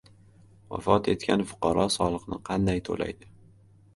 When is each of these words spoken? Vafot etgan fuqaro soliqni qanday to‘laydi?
Vafot 0.75 1.09
etgan 1.13 1.43
fuqaro 1.51 1.85
soliqni 1.97 2.39
qanday 2.49 2.83
to‘laydi? 2.89 3.31